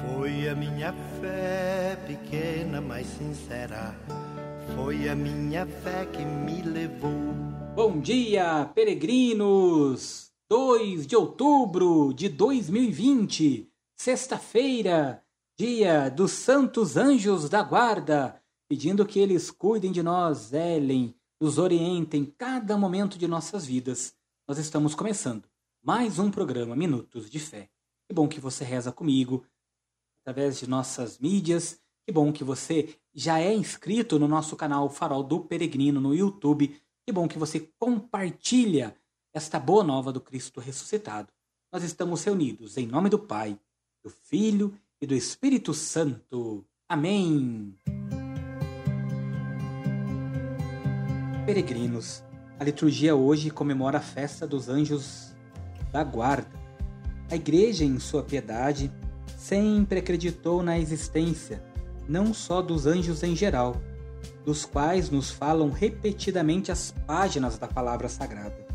[0.00, 3.98] Foi a minha fé pequena, mas sincera.
[4.76, 7.34] Foi a minha fé que me levou.
[7.74, 10.30] Bom dia, peregrinos!
[10.48, 15.22] 2 de outubro de 2020, sexta-feira,
[15.58, 22.24] dia dos Santos Anjos da Guarda, pedindo que eles cuidem de nós, zelem, nos orientem
[22.24, 24.14] cada momento de nossas vidas.
[24.46, 25.44] Nós estamos começando
[25.82, 27.68] mais um programa Minutos de Fé.
[28.08, 29.44] Que bom que você reza comigo
[30.28, 31.80] através de nossas mídias.
[32.06, 36.78] Que bom que você já é inscrito no nosso canal Farol do Peregrino no YouTube.
[37.06, 38.94] Que bom que você compartilha
[39.32, 41.28] esta boa nova do Cristo ressuscitado.
[41.72, 43.58] Nós estamos reunidos em nome do Pai,
[44.04, 46.62] do Filho e do Espírito Santo.
[46.86, 47.74] Amém.
[51.46, 52.22] Peregrinos,
[52.60, 55.34] a liturgia hoje comemora a festa dos anjos
[55.90, 56.50] da guarda.
[57.30, 58.92] A igreja, em sua piedade,
[59.38, 61.62] sempre acreditou na existência
[62.08, 63.76] não só dos anjos em geral,
[64.44, 68.66] dos quais nos falam repetidamente as páginas da palavra sagrada,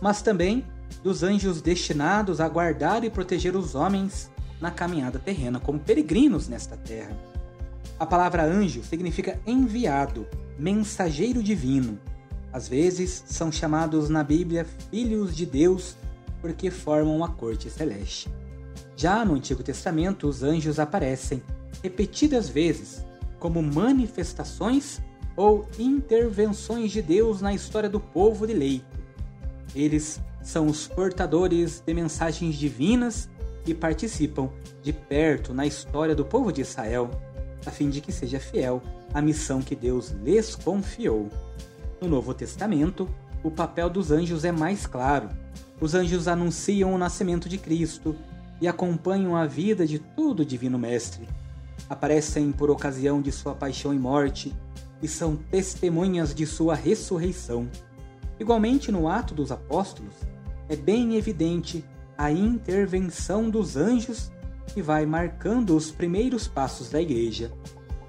[0.00, 0.64] mas também
[1.02, 4.30] dos anjos destinados a guardar e proteger os homens
[4.60, 7.16] na caminhada terrena como peregrinos nesta terra.
[7.98, 10.26] A palavra anjo significa enviado,
[10.58, 11.98] mensageiro divino.
[12.52, 15.96] Às vezes são chamados na Bíblia filhos de Deus
[16.40, 18.28] porque formam a corte celeste.
[19.00, 21.42] Já no Antigo Testamento, os anjos aparecem
[21.82, 23.02] repetidas vezes
[23.38, 25.00] como manifestações
[25.34, 29.00] ou intervenções de Deus na história do povo eleito.
[29.74, 33.26] Eles são os portadores de mensagens divinas
[33.64, 34.50] e participam
[34.82, 37.10] de perto na história do povo de Israel,
[37.64, 38.82] a fim de que seja fiel
[39.14, 41.30] à missão que Deus lhes confiou.
[42.02, 43.08] No Novo Testamento,
[43.42, 45.30] o papel dos anjos é mais claro.
[45.80, 48.14] Os anjos anunciam o nascimento de Cristo,
[48.60, 51.28] e acompanham a vida de todo o Divino Mestre.
[51.88, 54.54] Aparecem por ocasião de sua paixão e morte
[55.02, 57.68] e são testemunhas de sua ressurreição.
[58.38, 60.14] Igualmente, no Ato dos Apóstolos,
[60.68, 61.84] é bem evidente
[62.16, 64.30] a intervenção dos anjos
[64.74, 67.50] que vai marcando os primeiros passos da Igreja.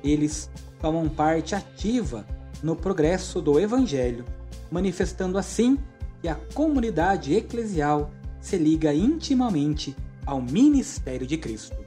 [0.03, 0.49] Eles
[0.79, 2.25] tomam parte ativa
[2.61, 4.25] no progresso do Evangelho,
[4.69, 5.77] manifestando assim
[6.21, 9.95] que a comunidade eclesial se liga intimamente
[10.25, 11.77] ao ministério de Cristo.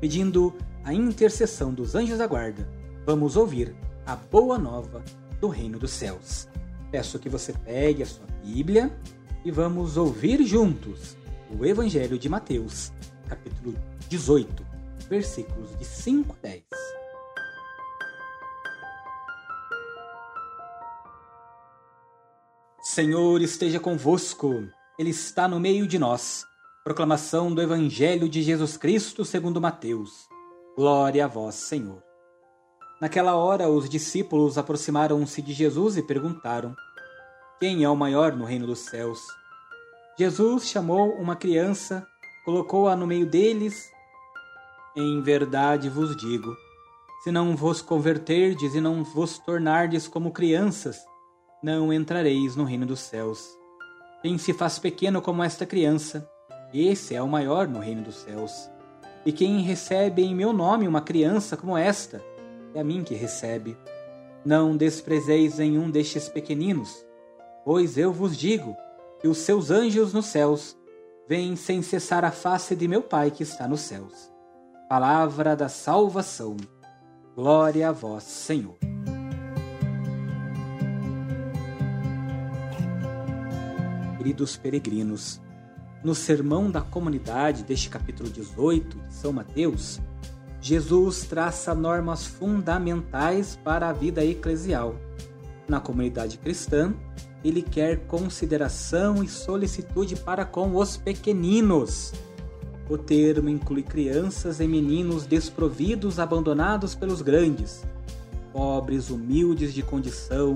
[0.00, 0.54] Pedindo
[0.84, 2.68] a intercessão dos anjos da guarda,
[3.04, 3.74] vamos ouvir
[4.04, 5.02] a boa nova
[5.40, 6.48] do reino dos céus.
[6.90, 8.96] Peço que você pegue a sua Bíblia
[9.44, 11.16] e vamos ouvir juntos
[11.50, 12.92] o Evangelho de Mateus,
[13.28, 13.74] capítulo
[14.08, 14.66] 18,
[15.08, 16.64] versículos de 5 a 10.
[22.82, 24.66] Senhor esteja convosco,
[24.98, 26.46] Ele está no meio de nós.
[26.86, 30.28] Proclamação do Evangelho de Jesus Cristo segundo Mateus.
[30.76, 32.00] Glória a vós, Senhor.
[33.00, 36.76] Naquela hora, os discípulos aproximaram-se de Jesus e perguntaram:
[37.58, 39.18] Quem é o maior no reino dos céus?
[40.16, 42.06] Jesus chamou uma criança,
[42.44, 43.90] colocou-a no meio deles.
[44.96, 46.56] Em verdade vos digo:
[47.24, 51.00] se não vos converterdes e não vos tornardes como crianças,
[51.60, 53.44] não entrareis no reino dos céus.
[54.22, 56.30] Quem se faz pequeno como esta criança,
[56.72, 58.70] esse é o maior no reino dos céus.
[59.24, 62.22] E quem recebe em meu nome uma criança como esta,
[62.74, 63.76] é a mim que recebe.
[64.44, 67.04] Não desprezeis nenhum destes pequeninos,
[67.64, 68.76] pois eu vos digo
[69.20, 70.76] que os seus anjos nos céus
[71.28, 74.30] vêm sem cessar a face de meu Pai que está nos céus.
[74.88, 76.56] Palavra da salvação.
[77.34, 78.76] Glória a vós, Senhor.
[84.16, 85.40] Queridos peregrinos,
[86.06, 90.00] no sermão da comunidade deste capítulo 18 de São Mateus,
[90.60, 94.94] Jesus traça normas fundamentais para a vida eclesial.
[95.66, 96.94] Na comunidade cristã,
[97.44, 102.12] ele quer consideração e solicitude para com os pequeninos.
[102.88, 107.84] O termo inclui crianças e meninos desprovidos, abandonados pelos grandes,
[108.52, 110.54] pobres, humildes de condição,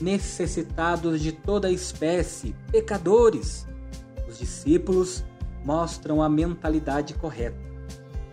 [0.00, 3.66] necessitados de toda espécie, pecadores
[4.28, 5.24] os discípulos
[5.64, 7.58] mostram a mentalidade correta.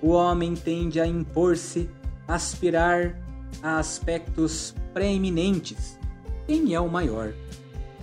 [0.01, 1.90] O homem tende a impor-se,
[2.28, 3.18] aspirar
[3.62, 5.98] a aspectos preeminentes.
[6.45, 7.34] Quem é o maior?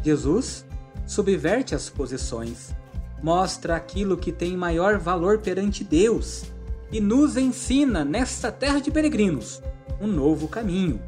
[0.02, 0.64] Jesus
[1.06, 2.74] subverte as posições,
[3.22, 6.44] mostra aquilo que tem maior valor perante Deus
[6.90, 9.62] e nos ensina, nesta terra de peregrinos,
[10.00, 11.00] um novo caminho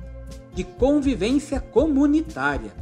[0.55, 2.73] de convivência comunitária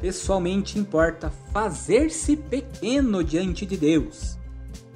[0.00, 4.38] pessoalmente importa fazer-se pequeno diante de Deus,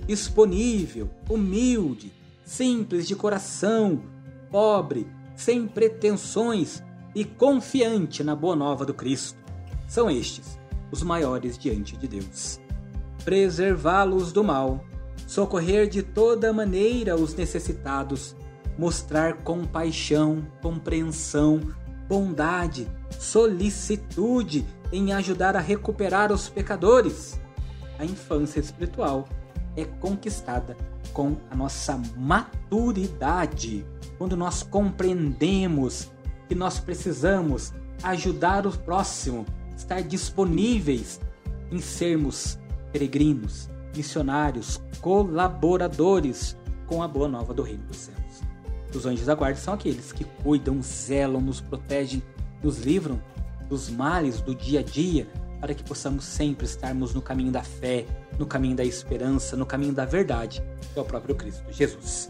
[0.07, 2.13] disponível, humilde,
[2.45, 4.03] simples de coração,
[4.51, 5.07] pobre,
[5.37, 6.83] sem pretensões
[7.15, 9.39] e confiante na boa nova do Cristo.
[9.87, 10.59] São estes
[10.91, 12.61] os maiores diante de Deus.
[13.25, 14.85] Preservá-los do mal,
[15.27, 18.37] socorrer de toda maneira os necessitados,
[18.79, 21.61] mostrar compaixão, compreensão,
[22.09, 27.41] bondade, solicitude em ajudar a recuperar os pecadores.
[27.99, 29.29] A infância espiritual
[29.77, 30.77] é conquistada
[31.13, 33.85] com a nossa maturidade,
[34.19, 36.11] quando nós compreendemos
[36.49, 37.73] que nós precisamos
[38.03, 39.47] ajudar o próximo,
[39.77, 41.21] estar disponíveis
[41.71, 42.59] em sermos
[42.93, 48.54] peregrinos, missionários, colaboradores com a boa nova do Reino dos Céus.
[48.95, 52.23] Os anjos da guarda são aqueles que cuidam, zelam, nos protegem,
[52.63, 53.21] nos livram
[53.69, 55.27] dos males do dia a dia,
[55.61, 58.07] para que possamos sempre estarmos no caminho da fé,
[58.39, 60.63] no caminho da esperança, no caminho da verdade,
[60.93, 62.29] que é o próprio Cristo Jesus.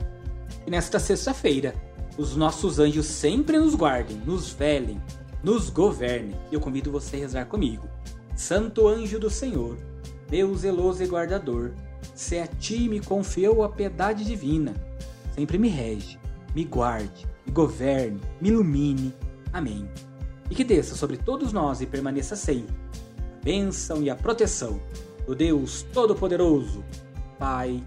[0.66, 1.74] E nesta sexta-feira,
[2.16, 5.02] os nossos anjos sempre nos guardem, nos velem,
[5.42, 6.34] nos governem.
[6.50, 7.88] E eu convido você a rezar comigo.
[8.36, 9.76] Santo anjo do Senhor,
[10.30, 11.72] Deus zeloso e guardador,
[12.14, 14.74] se a ti me confiou a piedade divina,
[15.34, 16.18] sempre me rege,
[16.54, 19.14] me guarde, me governe, me ilumine.
[19.52, 19.88] Amém.
[20.50, 22.74] E que desça sobre todos nós e permaneça sempre
[23.40, 24.80] a bênção e a proteção
[25.26, 26.84] do Deus Todo-Poderoso,
[27.38, 27.82] Pai,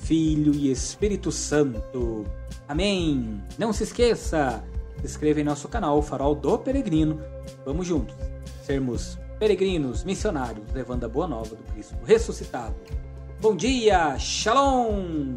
[0.00, 2.24] Filho e Espírito Santo.
[2.68, 3.42] Amém!
[3.58, 4.64] Não se esqueça,
[5.00, 7.20] se inscreva em nosso canal Farol do Peregrino.
[7.64, 8.14] Vamos juntos,
[8.64, 12.74] sermos peregrinos, missionários, levando a boa nova do Cristo ressuscitado.
[13.40, 15.36] Bom dia, Shalom!